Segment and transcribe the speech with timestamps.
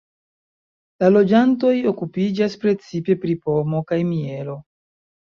[1.03, 4.57] La loĝantoj okupiĝas precipe pri pomo kaj mielo.